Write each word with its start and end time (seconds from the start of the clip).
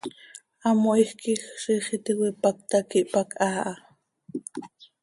Hamoiij 0.63 1.11
quij, 1.19 1.41
ziix 1.61 1.87
iti 1.95 2.11
cöipacta 2.19 2.77
quih 2.89 3.09
pac 3.13 3.29
haa 3.41 3.61
ha. 3.65 3.73